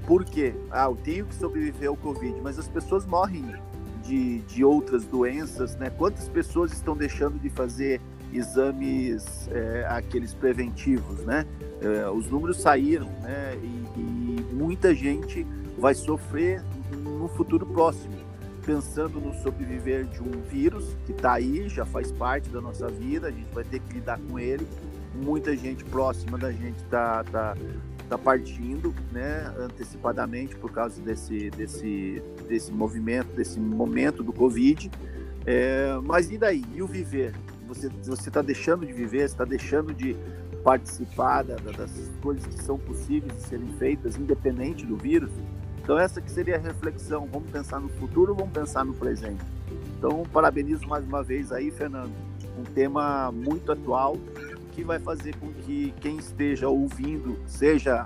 Por 0.05 0.25
quê? 0.25 0.53
Ah, 0.69 0.83
eu 0.83 0.97
tenho 0.97 1.25
que 1.27 1.33
sobreviver 1.33 1.87
ao 1.87 1.95
Covid, 1.95 2.41
mas 2.41 2.59
as 2.59 2.67
pessoas 2.67 3.05
morrem 3.05 3.45
de, 4.03 4.39
de 4.39 4.65
outras 4.65 5.05
doenças, 5.05 5.77
né? 5.77 5.89
Quantas 5.89 6.27
pessoas 6.27 6.73
estão 6.73 6.93
deixando 6.93 7.39
de 7.39 7.49
fazer 7.49 8.01
exames, 8.33 9.47
é, 9.49 9.87
aqueles 9.89 10.33
preventivos, 10.33 11.23
né? 11.23 11.45
É, 11.81 12.09
os 12.09 12.29
números 12.29 12.59
saíram, 12.59 13.07
né? 13.21 13.57
E, 13.63 13.99
e, 13.99 14.45
muita 14.51 14.93
gente 14.93 15.47
vai 15.77 15.95
sofrer 15.95 16.61
no 16.91 17.29
futuro 17.29 17.65
próximo, 17.65 18.26
pensando 18.67 19.21
no 19.21 19.33
sobreviver 19.35 20.03
de 20.03 20.21
um 20.21 20.41
vírus 20.41 20.93
que 21.05 21.13
está 21.13 21.35
aí, 21.35 21.69
já 21.69 21.85
faz 21.85 22.11
parte 22.11 22.49
da 22.49 22.59
nossa 22.59 22.89
vida, 22.89 23.27
a 23.27 23.31
gente 23.31 23.49
vai 23.53 23.63
ter 23.63 23.79
que 23.79 23.93
lidar 23.93 24.19
com 24.29 24.37
ele. 24.37 24.67
Muita 25.15 25.55
gente 25.55 25.85
próxima 25.85 26.37
da 26.37 26.51
gente 26.51 26.75
está 26.83 27.23
tá, 27.23 27.55
tá 28.09 28.17
partindo, 28.17 28.93
né? 29.13 29.53
Antecipadamente 29.57 30.53
por 30.57 30.69
causa 30.69 31.01
desse, 31.01 31.49
desse, 31.51 32.21
desse 32.47 32.71
movimento, 32.73 33.33
desse 33.33 33.57
momento 33.57 34.21
do 34.21 34.33
Covid. 34.33 34.91
É, 35.45 35.97
mas 36.03 36.29
e 36.29 36.37
daí? 36.37 36.63
E 36.75 36.81
o 36.81 36.87
viver? 36.87 37.33
você 37.67 38.29
está 38.29 38.41
deixando 38.41 38.85
de 38.85 38.93
viver, 38.93 39.25
está 39.25 39.43
deixando 39.43 39.93
de 39.93 40.15
participar 40.63 41.43
da, 41.43 41.55
das 41.55 41.91
coisas 42.21 42.45
que 42.45 42.63
são 42.63 42.77
possíveis 42.77 43.33
de 43.33 43.41
serem 43.41 43.67
feitas, 43.77 44.17
independente 44.17 44.85
do 44.85 44.95
vírus. 44.95 45.31
Então 45.87 45.97
essa 45.97 46.19
que 46.19 46.29
seria 46.29 46.57
a 46.57 46.59
reflexão. 46.59 47.29
Vamos 47.31 47.49
pensar 47.49 47.79
no 47.79 47.87
futuro, 47.87 48.35
vamos 48.35 48.51
pensar 48.51 48.83
no 48.83 48.93
presente. 48.93 49.41
Então 49.97 50.23
parabenizo 50.33 50.85
mais 50.85 51.05
uma 51.05 51.23
vez 51.23 51.49
aí, 51.49 51.71
Fernando, 51.71 52.11
um 52.59 52.63
tema 52.65 53.31
muito 53.31 53.71
atual 53.71 54.17
que 54.73 54.83
vai 54.83 54.99
fazer 54.99 55.33
com 55.37 55.47
que 55.53 55.93
quem 56.01 56.17
esteja 56.17 56.67
ouvindo, 56.67 57.39
seja 57.47 58.05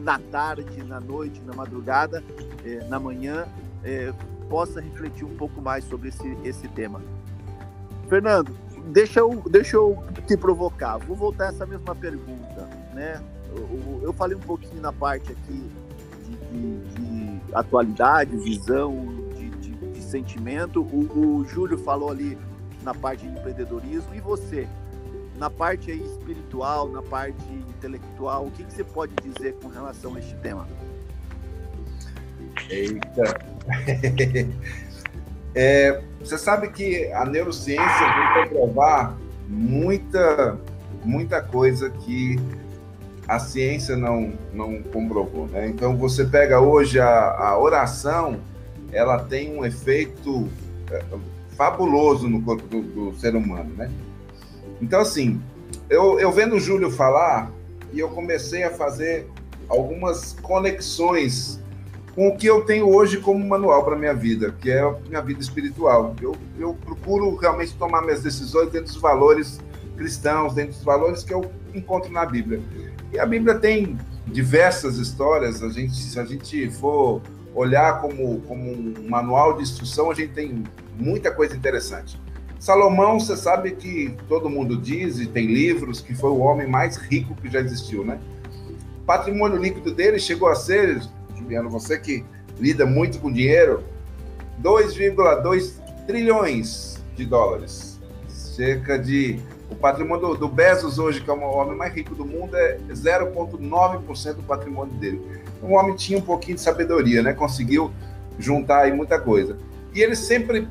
na 0.00 0.18
tarde, 0.18 0.84
na 0.84 1.00
noite, 1.00 1.40
na 1.46 1.54
madrugada, 1.54 2.22
eh, 2.62 2.84
na 2.90 3.00
manhã, 3.00 3.48
eh, 3.82 4.12
possa 4.50 4.78
refletir 4.78 5.24
um 5.24 5.34
pouco 5.34 5.62
mais 5.62 5.84
sobre 5.84 6.10
esse, 6.10 6.36
esse 6.44 6.68
tema. 6.68 7.00
Fernando, 8.06 8.54
deixa 8.88 9.20
eu, 9.20 9.42
deixa 9.48 9.76
eu 9.76 10.04
te 10.26 10.36
provocar. 10.36 10.98
Vou 10.98 11.16
voltar 11.16 11.46
a 11.46 11.48
essa 11.48 11.64
mesma 11.64 11.94
pergunta, 11.94 12.68
né? 12.92 13.18
Eu, 13.56 14.00
eu 14.02 14.12
falei 14.12 14.36
um 14.36 14.40
pouquinho 14.40 14.82
na 14.82 14.92
parte 14.92 15.32
aqui 15.32 15.87
de, 16.50 16.78
de, 16.78 17.38
de 17.38 17.54
atualidade, 17.54 18.36
visão, 18.36 19.06
de, 19.36 19.50
de 19.50 20.02
sentimento. 20.02 20.82
O, 20.82 21.40
o, 21.40 21.44
Júlio 21.44 21.78
falou 21.78 22.10
ali 22.10 22.38
na 22.82 22.94
parte 22.94 23.26
de 23.26 23.38
empreendedorismo. 23.38 24.14
E 24.14 24.20
você, 24.20 24.68
na 25.36 25.50
parte 25.50 25.90
aí 25.90 26.02
espiritual, 26.02 26.88
na 26.88 27.02
parte 27.02 27.44
intelectual, 27.68 28.46
o 28.46 28.50
que, 28.50 28.64
que 28.64 28.72
você 28.72 28.84
pode 28.84 29.12
dizer 29.22 29.54
com 29.62 29.68
relação 29.68 30.14
a 30.14 30.18
este 30.18 30.34
tema? 30.36 30.66
Eita! 32.70 33.38
É, 35.54 36.02
você 36.20 36.38
sabe 36.38 36.68
que 36.68 37.10
a 37.12 37.24
neurociência 37.24 37.82
vem 37.82 38.44
comprovar 38.44 39.16
muita, 39.48 40.56
muita 41.04 41.42
coisa 41.42 41.90
que 41.90 42.36
a 43.28 43.38
ciência 43.38 43.94
não, 43.94 44.32
não 44.54 44.82
comprovou. 44.82 45.46
Né? 45.48 45.68
Então, 45.68 45.94
você 45.96 46.24
pega 46.24 46.60
hoje 46.60 46.98
a, 46.98 47.30
a 47.36 47.58
oração, 47.58 48.40
ela 48.90 49.18
tem 49.18 49.54
um 49.54 49.66
efeito 49.66 50.48
é, 50.90 51.04
fabuloso 51.50 52.26
no 52.26 52.40
corpo 52.40 52.66
do, 52.66 52.80
do, 52.80 53.18
ser 53.18 53.36
humano. 53.36 53.70
Né? 53.76 53.90
Então, 54.80 55.00
assim, 55.00 55.38
eu, 55.90 56.18
eu 56.18 56.32
vendo 56.32 56.56
o 56.56 56.60
Júlio 56.60 56.90
falar, 56.90 57.52
e 57.92 57.98
eu 57.98 58.08
comecei 58.08 58.62
a 58.64 58.70
fazer 58.70 59.28
algumas 59.68 60.32
conexões 60.40 61.60
com 62.14 62.28
o 62.28 62.36
que 62.36 62.46
eu 62.46 62.62
tenho 62.62 62.88
hoje 62.88 63.18
como 63.18 63.46
manual 63.46 63.84
para 63.84 63.94
minha 63.94 64.14
vida, 64.14 64.54
que 64.60 64.70
é 64.70 64.80
a 64.80 64.94
minha 65.06 65.20
vida 65.20 65.40
espiritual. 65.40 66.16
Eu, 66.20 66.34
eu 66.58 66.74
procuro 66.74 67.36
realmente 67.36 67.74
tomar 67.74 68.02
minhas 68.02 68.22
decisões 68.22 68.70
dentro 68.70 68.92
dos 68.92 69.00
valores 69.00 69.60
cristãos, 69.96 70.54
dentro 70.54 70.72
dos 70.72 70.82
valores 70.82 71.22
que 71.22 71.32
eu 71.32 71.44
encontro 71.74 72.10
na 72.10 72.24
Bíblia. 72.24 72.60
E 73.12 73.18
a 73.18 73.26
Bíblia 73.26 73.54
tem 73.54 73.98
diversas 74.26 74.98
histórias, 74.98 75.62
a 75.62 75.68
gente, 75.68 75.94
se 75.94 76.18
a 76.18 76.24
gente 76.24 76.70
for 76.70 77.22
olhar 77.54 78.00
como, 78.00 78.40
como 78.42 78.70
um 78.70 79.08
manual 79.08 79.56
de 79.56 79.62
instrução, 79.62 80.10
a 80.10 80.14
gente 80.14 80.32
tem 80.32 80.64
muita 80.98 81.30
coisa 81.30 81.56
interessante. 81.56 82.20
Salomão, 82.58 83.18
você 83.18 83.36
sabe 83.36 83.72
que 83.72 84.14
todo 84.28 84.50
mundo 84.50 84.76
diz, 84.76 85.18
e 85.20 85.26
tem 85.26 85.46
livros, 85.46 86.00
que 86.00 86.14
foi 86.14 86.30
o 86.30 86.38
homem 86.38 86.66
mais 86.66 86.96
rico 86.96 87.34
que 87.36 87.48
já 87.48 87.60
existiu, 87.60 88.04
né? 88.04 88.18
O 89.00 89.04
patrimônio 89.04 89.56
líquido 89.56 89.92
dele 89.92 90.18
chegou 90.18 90.48
a 90.48 90.54
ser 90.54 91.00
Juliano, 91.38 91.70
você 91.70 91.98
que 91.98 92.24
lida 92.58 92.84
muito 92.84 93.18
com 93.20 93.32
dinheiro, 93.32 93.82
2,2 94.62 95.72
trilhões 96.06 97.02
de 97.16 97.24
dólares. 97.24 97.98
Cerca 98.28 98.98
de. 98.98 99.40
O 99.70 99.76
patrimônio 99.76 100.28
do, 100.28 100.36
do 100.36 100.48
Bezos 100.48 100.98
hoje, 100.98 101.20
que 101.20 101.30
é 101.30 101.32
o 101.32 101.40
homem 101.40 101.76
mais 101.76 101.94
rico 101.94 102.14
do 102.14 102.24
mundo, 102.24 102.56
é 102.56 102.78
0,9% 102.90 104.34
do 104.34 104.42
patrimônio 104.42 104.94
dele. 104.94 105.20
Um 105.62 105.74
homem 105.74 105.94
tinha 105.94 106.18
um 106.18 106.22
pouquinho 106.22 106.56
de 106.56 106.62
sabedoria, 106.62 107.22
né? 107.22 107.32
Conseguiu 107.32 107.92
juntar 108.38 108.82
aí 108.82 108.92
muita 108.92 109.20
coisa. 109.20 109.58
E 109.94 110.00
ele 110.00 110.16
sempre 110.16 110.68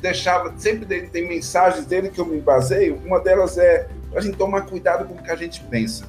deixava, 0.00 0.54
sempre 0.56 1.08
tem 1.08 1.28
mensagens 1.28 1.86
dele 1.86 2.08
que 2.08 2.20
eu 2.20 2.26
me 2.26 2.40
baseio. 2.40 3.00
Uma 3.04 3.18
delas 3.18 3.58
é 3.58 3.88
a 4.14 4.20
gente 4.20 4.36
tomar 4.36 4.62
cuidado 4.62 5.06
com 5.06 5.14
o 5.14 5.22
que 5.22 5.30
a 5.30 5.36
gente 5.36 5.62
pensa 5.64 6.04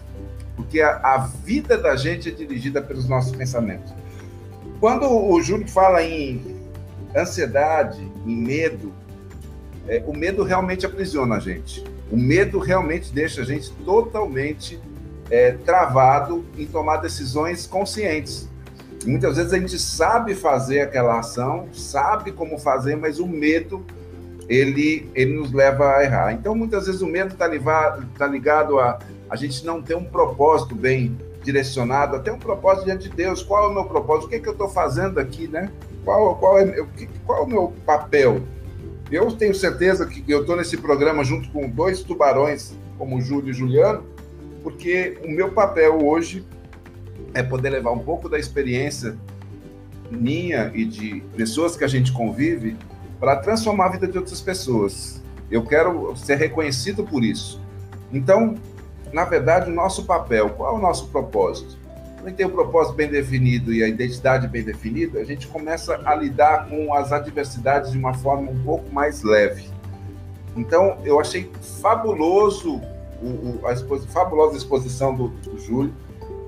porque 0.58 0.82
a, 0.82 0.98
a 1.04 1.18
vida 1.20 1.78
da 1.78 1.96
gente 1.96 2.28
é 2.28 2.32
dirigida 2.32 2.82
pelos 2.82 3.08
nossos 3.08 3.34
pensamentos. 3.34 3.94
Quando 4.80 5.08
o 5.08 5.40
Júlio 5.42 5.68
fala 5.68 6.04
em 6.04 6.42
ansiedade, 7.16 8.02
em 8.26 8.36
medo, 8.36 8.92
é, 9.88 10.04
o 10.06 10.14
medo 10.14 10.44
realmente 10.44 10.86
aprisiona 10.86 11.36
a 11.36 11.40
gente. 11.40 11.84
O 12.12 12.18
medo 12.18 12.60
realmente 12.60 13.14
deixa 13.14 13.42
a 13.42 13.46
gente 13.46 13.72
totalmente 13.86 14.80
é, 15.30 15.52
travado 15.52 16.46
em 16.58 16.66
tomar 16.66 16.98
decisões 16.98 17.68
conscientes. 17.68 18.48
Muitas 19.06 19.38
vezes 19.38 19.54
a 19.54 19.60
gente 19.60 19.78
sabe 19.78 20.36
fazer 20.36 20.82
aquela 20.82 21.20
ação, 21.20 21.68
sabe 21.74 22.32
como 22.32 22.58
fazer, 22.58 22.96
mas 22.96 23.20
o 23.20 23.28
medo 23.28 23.86
ele, 24.50 25.10
ele 25.14 25.34
nos 25.34 25.52
leva 25.52 25.98
a 25.98 26.04
errar. 26.04 26.34
Então, 26.34 26.56
muitas 26.56 26.88
vezes 26.88 27.02
o 27.02 27.08
medo 27.08 27.34
está 27.34 27.50
tá 28.18 28.28
ligado 28.28 28.80
a 28.80 29.00
a 29.30 29.36
gente 29.36 29.66
não 29.66 29.82
tem 29.82 29.96
um 29.96 30.04
propósito 30.04 30.74
bem 30.74 31.18
direcionado, 31.44 32.16
até 32.16 32.32
um 32.32 32.40
propósito 32.40 32.86
diante 32.86 33.10
de 33.10 33.16
Deus. 33.16 33.42
Qual 33.42 33.66
é 33.66 33.68
o 33.68 33.74
meu 33.74 33.86
propósito? 33.86 34.28
O 34.28 34.30
que, 34.30 34.36
é 34.36 34.40
que 34.40 34.48
eu 34.48 34.54
estou 34.54 34.70
fazendo 34.70 35.20
aqui, 35.20 35.48
né? 35.48 35.72
Qual, 36.04 36.36
qual, 36.36 36.60
é, 36.60 36.86
qual 37.26 37.40
é 37.40 37.42
o 37.42 37.48
meu 37.48 37.74
papel? 37.86 38.42
Eu 39.12 39.32
tenho 39.32 39.56
certeza 39.56 40.06
que 40.06 40.24
eu 40.28 40.42
estou 40.42 40.58
nesse 40.58 40.78
programa 40.78 41.24
junto 41.24 41.50
com 41.50 41.70
dois 41.70 42.02
tubarões, 42.02 42.74
como 42.98 43.22
Júlio 43.22 43.52
e 43.52 43.54
Juliano, 43.54 44.04
porque 44.64 45.18
o 45.24 45.30
meu 45.30 45.52
papel 45.52 46.06
hoje 46.06 46.46
é 47.34 47.42
poder 47.42 47.70
levar 47.70 47.92
um 47.92 48.00
pouco 48.00 48.28
da 48.28 48.38
experiência 48.38 49.18
minha 50.12 50.72
e 50.74 50.84
de 50.84 51.22
pessoas 51.36 51.78
que 51.78 51.84
a 51.84 51.88
gente 51.88 52.12
convive 52.12 52.76
para 53.20 53.38
transformar 53.38 53.86
a 53.86 53.90
vida 53.90 54.08
de 54.08 54.18
outras 54.18 54.42
pessoas. 54.42 55.22
Eu 55.50 55.64
quero 55.64 56.16
ser 56.18 56.36
reconhecido 56.36 57.06
por 57.06 57.24
isso. 57.24 57.62
Então, 58.12 58.56
na 59.14 59.24
verdade, 59.24 59.72
o 59.72 59.74
nosso 59.74 60.06
papel, 60.06 60.50
qual 60.50 60.76
é 60.76 60.78
o 60.78 60.82
nosso 60.82 61.08
propósito? 61.08 61.78
Gente 62.28 62.36
tem 62.36 62.46
o 62.46 62.50
propósito 62.50 62.94
bem 62.94 63.08
definido 63.08 63.74
e 63.74 63.82
a 63.82 63.88
identidade 63.88 64.50
bem 64.50 64.62
definida, 64.62 65.18
a 65.22 65.24
gente 65.24 65.48
começa 65.48 66.02
a 66.04 66.14
lidar 66.14 66.68
com 66.68 66.94
as 66.94 67.14
adversidades 67.14 67.94
de 67.94 67.98
uma 67.98 68.14
forma 68.16 68.52
um 68.52 68.64
pouco 68.64 68.94
mais 68.94 69.24
leve. 69.24 69.70
Então, 70.54 70.98
eu 71.06 71.22
achei 71.22 71.50
fabuloso 71.82 72.82
o, 73.22 73.28
o, 73.28 73.62
a 73.66 73.74
fabulosa 74.08 74.58
exposição 74.58 75.16
do, 75.16 75.30
do 75.30 75.58
Júlio. 75.58 75.94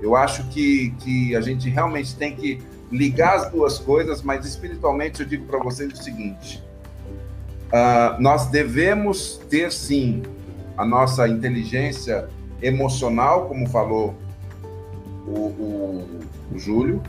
Eu 0.01 0.17
acho 0.17 0.49
que, 0.49 0.89
que 0.99 1.33
a 1.33 1.39
gente 1.39 1.69
realmente 1.69 2.13
tem 2.13 2.35
que 2.35 2.61
ligar 2.91 3.37
as 3.37 3.49
duas 3.49 3.79
coisas, 3.79 4.21
mas 4.21 4.45
espiritualmente 4.45 5.21
eu 5.21 5.25
digo 5.25 5.45
para 5.45 5.59
vocês 5.59 5.93
o 5.93 5.95
seguinte: 5.95 6.61
uh, 7.67 8.21
nós 8.21 8.47
devemos 8.47 9.39
ter 9.49 9.71
sim 9.71 10.23
a 10.75 10.83
nossa 10.83 11.25
inteligência 11.25 12.27
emocional, 12.61 13.47
como 13.47 13.65
falou 13.69 14.13
o, 15.29 15.37
o, 15.37 16.19
o 16.53 16.59
Júlio, 16.59 17.01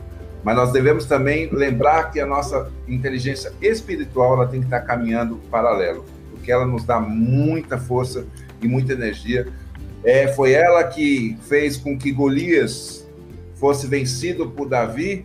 mas 0.43 0.55
nós 0.55 0.71
devemos 0.71 1.05
também 1.05 1.49
lembrar 1.51 2.11
que 2.11 2.19
a 2.19 2.25
nossa 2.25 2.71
inteligência 2.87 3.53
espiritual 3.61 4.35
ela 4.35 4.47
tem 4.47 4.59
que 4.59 4.67
estar 4.67 4.81
caminhando 4.81 5.35
paralelo, 5.49 6.05
porque 6.31 6.51
ela 6.51 6.65
nos 6.65 6.83
dá 6.83 6.99
muita 6.99 7.77
força 7.77 8.25
e 8.61 8.67
muita 8.67 8.93
energia. 8.93 9.47
É, 10.03 10.27
foi 10.29 10.53
ela 10.53 10.83
que 10.83 11.37
fez 11.47 11.77
com 11.77 11.97
que 11.97 12.11
Golias 12.11 13.07
fosse 13.55 13.85
vencido 13.85 14.49
por 14.49 14.67
Davi. 14.67 15.23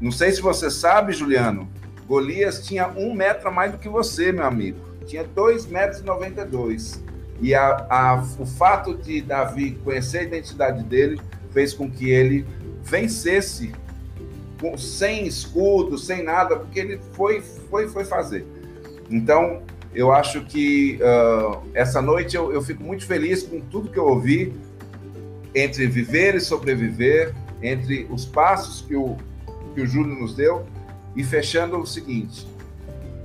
Não 0.00 0.10
sei 0.10 0.32
se 0.32 0.40
você 0.40 0.70
sabe, 0.70 1.12
Juliano, 1.12 1.68
Golias 2.08 2.66
tinha 2.66 2.88
um 2.88 3.12
metro 3.14 3.48
a 3.48 3.50
mais 3.50 3.72
do 3.72 3.78
que 3.78 3.88
você, 3.88 4.32
meu 4.32 4.44
amigo. 4.44 4.78
Tinha 5.06 5.22
dois 5.22 5.66
metros 5.66 6.00
e 6.00 6.04
noventa 6.04 6.42
e 6.42 6.46
dois. 6.46 7.02
E 7.42 7.54
a, 7.54 7.86
a, 7.90 8.24
o 8.38 8.46
fato 8.46 8.94
de 8.94 9.20
Davi 9.20 9.78
conhecer 9.84 10.18
a 10.18 10.22
identidade 10.22 10.82
dele 10.82 11.20
fez 11.52 11.72
com 11.72 11.90
que 11.90 12.10
ele 12.10 12.46
vencesse 12.82 13.72
com, 14.60 14.76
sem 14.76 15.26
escudo, 15.26 15.98
sem 15.98 16.22
nada, 16.22 16.56
porque 16.56 16.78
ele 16.78 17.00
foi, 17.12 17.40
foi, 17.40 17.88
foi 17.88 18.04
fazer. 18.04 18.46
Então, 19.10 19.62
eu 19.94 20.12
acho 20.12 20.44
que 20.44 20.98
uh, 21.02 21.62
essa 21.74 22.00
noite 22.00 22.36
eu, 22.36 22.52
eu 22.52 22.62
fico 22.62 22.82
muito 22.82 23.04
feliz 23.06 23.42
com 23.42 23.60
tudo 23.60 23.90
que 23.90 23.98
eu 23.98 24.06
ouvi 24.06 24.52
entre 25.54 25.86
viver 25.86 26.34
e 26.36 26.40
sobreviver, 26.40 27.34
entre 27.60 28.06
os 28.10 28.24
passos 28.24 28.82
que 28.86 28.94
o, 28.94 29.16
que 29.74 29.80
o 29.80 29.86
Júlio 29.86 30.14
nos 30.14 30.34
deu, 30.34 30.64
e 31.16 31.24
fechando 31.24 31.76
o 31.78 31.86
seguinte: 31.86 32.46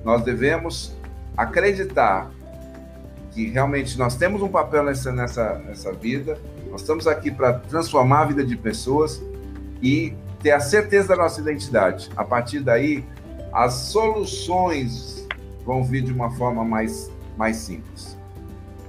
nós 0.04 0.24
devemos 0.24 0.96
acreditar 1.38 2.32
que 3.36 3.50
realmente 3.50 4.00
nós 4.00 4.16
temos 4.16 4.42
um 4.42 4.48
papel 4.48 4.82
nessa, 4.86 5.12
nessa, 5.12 5.56
nessa 5.56 5.92
vida, 5.92 6.40
nós 6.72 6.80
estamos 6.80 7.06
aqui 7.06 7.30
para 7.30 7.52
transformar 7.60 8.22
a 8.22 8.26
vida 8.26 8.46
de 8.46 8.56
pessoas 8.56 9.22
e 9.82 10.14
ter 10.42 10.52
a 10.52 10.60
certeza 10.62 11.10
da 11.10 11.18
nossa 11.18 11.42
identidade. 11.42 12.10
A 12.16 12.24
partir 12.24 12.62
daí, 12.62 13.04
as 13.52 13.74
soluções 13.74 15.28
vão 15.66 15.84
vir 15.84 16.04
de 16.04 16.14
uma 16.14 16.32
forma 16.32 16.64
mais, 16.64 17.12
mais 17.36 17.58
simples. 17.58 18.18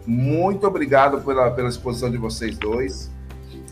Muito 0.06 0.64
obrigado 0.64 1.20
pela, 1.22 1.50
pela 1.50 1.68
exposição 1.68 2.08
de 2.08 2.16
vocês 2.16 2.56
dois. 2.56 3.10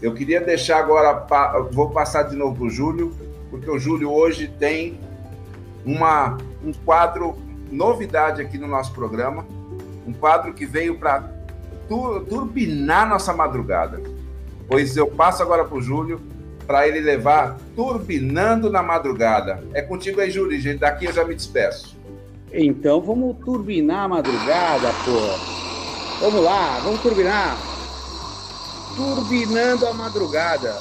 Eu 0.03 0.13
queria 0.13 0.41
deixar 0.41 0.79
agora, 0.79 1.25
vou 1.71 1.91
passar 1.91 2.25
de 2.25 2.35
novo 2.35 2.57
para 2.57 2.65
o 2.65 2.71
Júlio, 2.71 3.15
porque 3.49 3.71
o 3.71 3.79
Júlio 3.79 4.11
hoje 4.11 4.49
tem 4.59 4.99
uma, 5.87 6.37
um 6.65 6.73
quadro 6.73 7.39
novidade 7.71 8.43
aqui 8.43 8.59
no 8.59 8.67
nosso 8.67 8.93
programa, 8.93 9.47
um 10.07 10.13
quadro 10.13 10.53
que 10.53 10.67
veio 10.67 10.99
para 10.99 11.31
turbinar 12.29 13.09
nossa 13.09 13.33
madrugada. 13.33 14.01
Pois 14.69 14.97
eu 14.97 15.07
passo 15.07 15.43
agora 15.43 15.65
para 15.65 15.77
o 15.77 15.83
Júlio 15.83 16.21
para 16.67 16.89
ele 16.89 17.01
levar 17.01 17.59
turbinando 17.77 18.71
na 18.71 18.83
madrugada. 18.83 19.63
É 19.75 19.83
contigo 19.83 20.21
aí, 20.21 20.31
Júlio. 20.31 20.79
Daqui 20.79 21.05
eu 21.05 21.13
já 21.13 21.25
me 21.25 21.35
despeço. 21.35 21.97
Então 22.53 23.01
vamos 23.01 23.37
turbinar 23.45 24.05
a 24.05 24.09
madrugada, 24.09 24.89
pô. 25.05 26.21
Vamos 26.21 26.45
lá, 26.45 26.79
vamos 26.83 27.01
turbinar. 27.01 27.57
Turbinando 28.97 29.87
a 29.87 29.93
madrugada. 29.93 30.75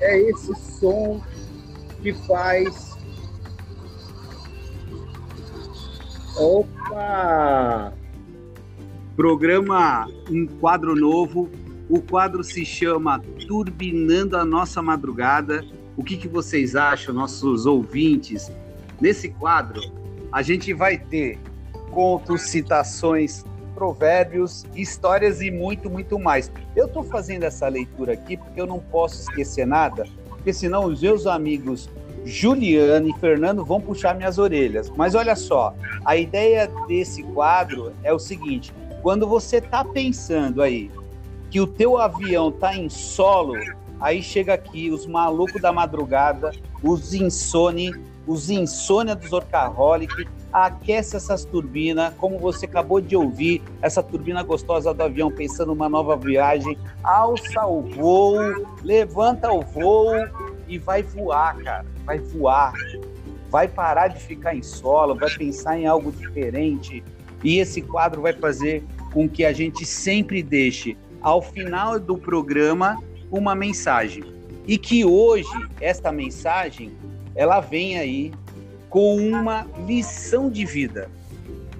É 0.00 0.18
esse 0.18 0.54
som 0.80 1.20
que 2.02 2.12
faz. 2.12 2.87
Opa! 6.38 7.92
Programa 9.16 10.06
um 10.30 10.46
quadro 10.46 10.94
novo. 10.94 11.50
O 11.90 12.00
quadro 12.00 12.44
se 12.44 12.64
chama 12.64 13.20
Turbinando 13.48 14.36
a 14.36 14.44
Nossa 14.44 14.80
Madrugada. 14.80 15.64
O 15.96 16.04
que, 16.04 16.16
que 16.16 16.28
vocês 16.28 16.76
acham, 16.76 17.12
nossos 17.12 17.66
ouvintes? 17.66 18.52
Nesse 19.00 19.30
quadro, 19.30 19.80
a 20.30 20.40
gente 20.40 20.72
vai 20.72 20.96
ter 20.96 21.40
contos, 21.90 22.42
citações, 22.42 23.44
provérbios, 23.74 24.64
histórias 24.76 25.40
e 25.40 25.50
muito, 25.50 25.90
muito 25.90 26.20
mais. 26.20 26.52
Eu 26.76 26.86
estou 26.86 27.02
fazendo 27.02 27.42
essa 27.42 27.66
leitura 27.66 28.12
aqui 28.12 28.36
porque 28.36 28.60
eu 28.60 28.66
não 28.66 28.78
posso 28.78 29.22
esquecer 29.22 29.66
nada, 29.66 30.06
porque 30.28 30.52
senão 30.52 30.84
os 30.84 31.02
meus 31.02 31.26
amigos 31.26 31.90
Juliano 32.28 33.08
e 33.08 33.12
Fernando 33.14 33.64
vão 33.64 33.80
puxar 33.80 34.14
minhas 34.14 34.38
orelhas. 34.38 34.90
Mas 34.90 35.14
olha 35.14 35.34
só, 35.34 35.74
a 36.04 36.16
ideia 36.16 36.70
desse 36.86 37.22
quadro 37.22 37.92
é 38.04 38.12
o 38.12 38.18
seguinte: 38.18 38.72
quando 39.02 39.26
você 39.26 39.60
tá 39.60 39.82
pensando 39.82 40.62
aí 40.62 40.90
que 41.50 41.60
o 41.60 41.66
teu 41.66 41.96
avião 41.96 42.52
tá 42.52 42.76
em 42.76 42.90
solo, 42.90 43.54
aí 43.98 44.22
chega 44.22 44.52
aqui 44.54 44.90
os 44.90 45.06
malucos 45.06 45.60
da 45.62 45.72
madrugada, 45.72 46.52
os 46.82 47.14
insone, 47.14 47.94
os 48.26 48.50
insônia 48.50 49.16
dos 49.16 49.32
orcaholic, 49.32 50.28
aquece 50.52 51.16
essas 51.16 51.46
turbinas, 51.46 52.12
como 52.18 52.38
você 52.38 52.66
acabou 52.66 53.00
de 53.00 53.16
ouvir, 53.16 53.62
essa 53.80 54.02
turbina 54.02 54.42
gostosa 54.42 54.92
do 54.92 55.02
avião 55.02 55.30
pensando 55.30 55.68
numa 55.68 55.88
nova 55.88 56.16
viagem, 56.16 56.76
alça 57.02 57.66
o 57.66 57.80
voo, 57.80 58.38
levanta 58.82 59.50
o 59.50 59.62
voo 59.62 60.12
e 60.68 60.78
vai 60.78 61.02
voar, 61.02 61.56
cara, 61.56 61.86
vai 62.04 62.18
voar. 62.18 62.72
Vai 63.50 63.66
parar 63.66 64.08
de 64.08 64.20
ficar 64.20 64.54
em 64.54 64.62
solo, 64.62 65.14
vai 65.14 65.30
pensar 65.30 65.78
em 65.78 65.86
algo 65.86 66.12
diferente, 66.12 67.02
e 67.42 67.58
esse 67.58 67.80
quadro 67.80 68.20
vai 68.20 68.32
fazer 68.34 68.84
com 69.12 69.28
que 69.28 69.44
a 69.44 69.52
gente 69.52 69.86
sempre 69.86 70.42
deixe 70.42 70.96
ao 71.20 71.40
final 71.40 71.98
do 71.98 72.18
programa 72.18 73.02
uma 73.30 73.54
mensagem. 73.54 74.22
E 74.66 74.76
que 74.76 75.04
hoje 75.04 75.48
esta 75.80 76.12
mensagem 76.12 76.92
ela 77.34 77.60
vem 77.60 77.98
aí 77.98 78.32
com 78.90 79.16
uma 79.16 79.66
lição 79.86 80.50
de 80.50 80.66
vida. 80.66 81.10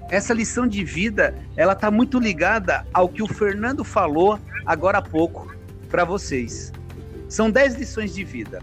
Essa 0.09 0.33
lição 0.33 0.67
de 0.67 0.83
vida, 0.83 1.35
ela 1.55 1.73
está 1.73 1.91
muito 1.91 2.17
ligada 2.17 2.85
ao 2.91 3.07
que 3.07 3.21
o 3.21 3.27
Fernando 3.27 3.83
falou 3.83 4.39
agora 4.65 4.97
há 4.97 5.01
pouco 5.01 5.55
para 5.89 6.03
vocês. 6.03 6.71
São 7.27 7.51
dez 7.51 7.75
lições 7.75 8.13
de 8.13 8.23
vida. 8.23 8.59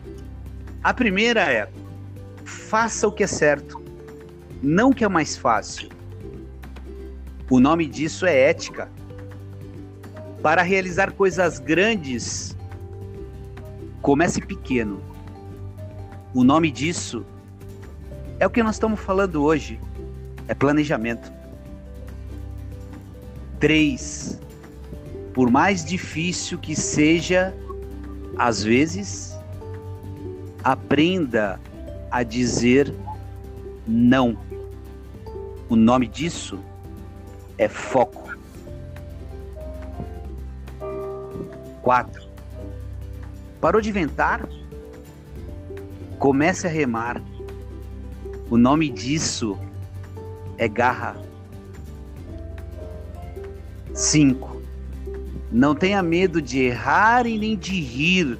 A 0.86 0.94
primeira 0.94 1.40
é: 1.40 1.68
faça 2.44 3.08
o 3.08 3.10
que 3.10 3.24
é 3.24 3.26
certo, 3.26 3.82
não 4.62 4.90
o 4.90 4.94
que 4.94 5.04
é 5.04 5.08
mais 5.08 5.36
fácil. 5.36 5.88
O 7.50 7.58
nome 7.58 7.88
disso 7.88 8.24
é 8.24 8.50
ética. 8.50 8.88
Para 10.40 10.62
realizar 10.62 11.10
coisas 11.10 11.58
grandes, 11.58 12.56
comece 14.00 14.40
pequeno. 14.40 15.02
O 16.32 16.44
nome 16.44 16.70
disso 16.70 17.26
é 18.38 18.46
o 18.46 18.50
que 18.50 18.62
nós 18.62 18.76
estamos 18.76 19.00
falando 19.00 19.42
hoje. 19.42 19.80
É 20.46 20.54
planejamento. 20.54 21.32
Três. 23.58 24.40
Por 25.34 25.50
mais 25.50 25.84
difícil 25.84 26.58
que 26.60 26.76
seja, 26.76 27.52
às 28.38 28.62
vezes, 28.62 29.35
aprenda 30.66 31.60
a 32.10 32.24
dizer 32.24 32.92
não. 33.86 34.36
O 35.68 35.76
nome 35.76 36.08
disso 36.08 36.58
é 37.56 37.68
foco. 37.68 38.36
Quatro. 41.82 42.28
Parou 43.60 43.80
de 43.80 43.90
inventar? 43.90 44.48
Comece 46.18 46.66
a 46.66 46.70
remar. 46.70 47.22
O 48.50 48.56
nome 48.56 48.90
disso 48.90 49.56
é 50.58 50.66
garra. 50.66 51.16
Cinco. 53.94 54.60
Não 55.52 55.76
tenha 55.76 56.02
medo 56.02 56.42
de 56.42 56.58
errar 56.58 57.24
e 57.24 57.38
nem 57.38 57.56
de 57.56 57.80
rir 57.80 58.36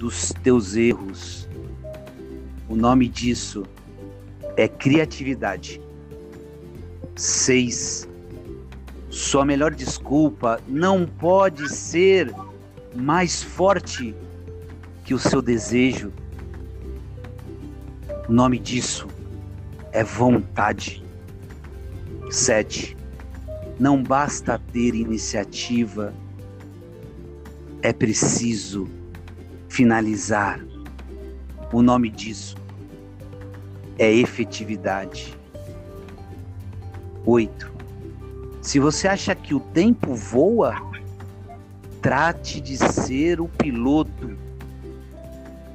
dos 0.00 0.32
teus 0.42 0.76
erros. 0.76 1.46
O 2.66 2.74
nome 2.74 3.06
disso 3.06 3.66
é 4.56 4.66
criatividade. 4.66 5.78
Seis. 7.14 8.08
Sua 9.10 9.44
melhor 9.44 9.74
desculpa 9.74 10.58
não 10.66 11.04
pode 11.04 11.68
ser 11.68 12.34
mais 12.96 13.42
forte 13.42 14.14
que 15.04 15.12
o 15.12 15.18
seu 15.18 15.42
desejo. 15.42 16.10
O 18.26 18.32
nome 18.32 18.58
disso 18.58 19.06
é 19.92 20.02
vontade. 20.02 21.04
Sete. 22.30 22.96
Não 23.78 24.02
basta 24.02 24.58
ter 24.72 24.94
iniciativa, 24.94 26.14
é 27.82 27.92
preciso 27.92 28.88
finalizar. 29.80 30.60
O 31.72 31.80
nome 31.80 32.10
disso 32.10 32.54
é 33.98 34.12
efetividade. 34.12 35.34
Oito. 37.24 37.72
Se 38.60 38.78
você 38.78 39.08
acha 39.08 39.34
que 39.34 39.54
o 39.54 39.60
tempo 39.60 40.14
voa, 40.14 40.74
trate 42.02 42.60
de 42.60 42.76
ser 42.76 43.40
o 43.40 43.48
piloto. 43.48 44.36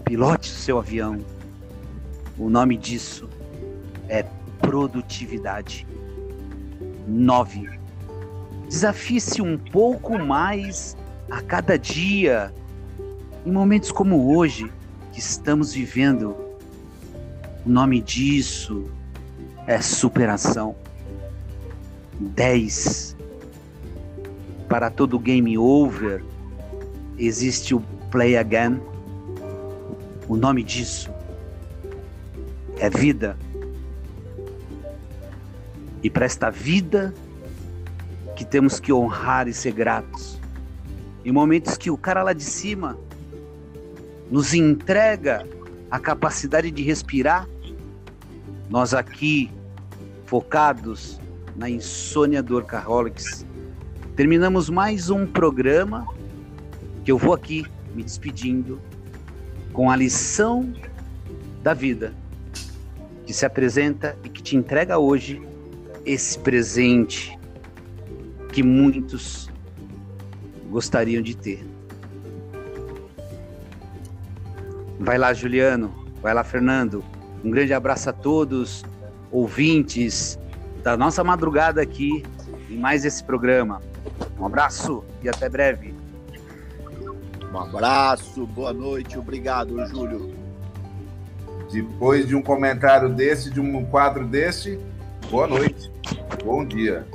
Pilote 0.03 0.51
o 0.51 0.53
seu 0.53 0.77
avião. 0.77 1.17
O 2.37 2.47
nome 2.47 2.77
disso 2.77 3.27
é 4.07 4.23
produtividade. 4.61 5.87
9. 7.07 7.79
Desafie-se 8.69 9.41
um 9.41 9.57
pouco 9.57 10.19
mais 10.19 10.95
a 11.31 11.41
cada 11.41 11.75
dia. 11.75 12.53
Em 13.45 13.51
momentos 13.51 13.91
como 13.91 14.36
hoje, 14.36 14.71
que 15.13 15.19
estamos 15.19 15.71
vivendo, 15.71 16.36
o 17.63 17.69
nome 17.69 18.01
disso 18.01 18.89
é 19.67 19.79
superação. 19.79 20.75
10. 22.19 23.15
Para 24.67 24.89
todo 24.89 25.19
game 25.19 25.55
over, 25.60 26.23
existe 27.19 27.75
o 27.75 27.81
play 28.10 28.36
again. 28.36 28.81
O 30.27 30.36
nome 30.36 30.63
disso 30.63 31.13
é 32.79 32.89
vida. 32.89 33.38
E 36.01 36.10
para 36.10 36.25
esta 36.25 36.49
vida 36.49 37.13
que 38.36 38.43
temos 38.43 38.79
que 38.79 38.91
honrar 38.91 39.47
e 39.47 39.53
ser 39.53 39.71
gratos. 39.71 40.41
Em 41.23 41.31
momentos 41.31 41.77
que 41.77 41.91
o 41.91 41.97
cara 41.97 42.23
lá 42.23 42.34
de 42.34 42.43
cima 42.43 43.04
nos 44.29 44.53
entrega 44.53 45.47
a 45.89 45.99
capacidade 45.99 46.71
de 46.71 46.83
respirar, 46.83 47.47
nós 48.69 48.93
aqui 48.93 49.51
focados 50.25 51.19
na 51.55 51.69
insônia 51.69 52.41
do 52.41 52.55
Orcaholics, 52.55 53.45
terminamos 54.15 54.69
mais 54.69 55.09
um 55.09 55.25
programa 55.25 56.05
que 57.03 57.11
eu 57.11 57.17
vou 57.17 57.33
aqui 57.33 57.65
me 57.93 58.03
despedindo 58.03 58.79
com 59.71 59.89
a 59.89 59.95
lição 59.95 60.73
da 61.61 61.73
vida 61.73 62.13
que 63.25 63.33
se 63.33 63.45
apresenta 63.45 64.17
e 64.23 64.29
que 64.29 64.41
te 64.41 64.55
entrega 64.55 64.97
hoje 64.97 65.41
esse 66.05 66.38
presente 66.38 67.38
que 68.51 68.61
muitos 68.61 69.49
gostariam 70.69 71.21
de 71.21 71.35
ter. 71.35 71.74
Vai 75.05 75.19
lá, 75.19 75.31
Juliano. 75.35 75.93
Vai 76.19 76.33
lá, 76.33 76.43
Fernando. 76.43 77.05
Um 77.43 77.51
grande 77.51 77.71
abraço 77.75 78.09
a 78.09 78.13
todos, 78.13 78.83
ouvintes 79.31 80.39
da 80.81 80.97
nossa 80.97 81.23
madrugada 81.23 81.79
aqui 81.79 82.23
em 82.71 82.75
mais 82.75 83.05
esse 83.05 83.23
programa. 83.23 83.83
Um 84.39 84.47
abraço 84.47 85.03
e 85.21 85.29
até 85.29 85.47
breve. 85.47 85.93
Um 87.53 87.59
abraço, 87.59 88.47
boa 88.47 88.73
noite, 88.73 89.15
obrigado, 89.15 89.85
Júlio. 89.85 90.33
Depois 91.71 92.27
de 92.27 92.35
um 92.35 92.41
comentário 92.41 93.07
desse, 93.07 93.51
de 93.51 93.61
um 93.61 93.85
quadro 93.85 94.25
desse, 94.25 94.79
boa 95.29 95.45
noite, 95.45 95.91
bom 96.43 96.65
dia. 96.65 97.05